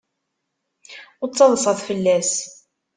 [1.21, 2.31] Ur ttaḍsat fell-as.